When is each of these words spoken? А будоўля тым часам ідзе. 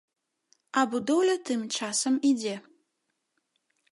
А 0.79 0.85
будоўля 0.93 1.35
тым 1.51 1.61
часам 1.79 2.13
ідзе. 2.31 2.55